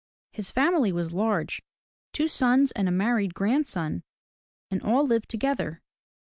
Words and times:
His 0.31 0.49
family 0.49 0.91
was 0.91 1.13
large,— 1.13 1.61
two 2.11 2.27
sons 2.27 2.71
and 2.71 2.87
a 2.89 2.91
married 2.91 3.35
grandson,— 3.35 4.01
and 4.71 4.81
all 4.81 5.05
lived 5.05 5.29
together. 5.29 5.83